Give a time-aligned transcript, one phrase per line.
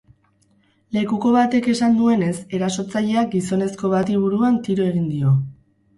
[0.97, 5.37] Lekuko batek esan duenez, erasotzaileak gizonezko bati buruan tiro egin dio.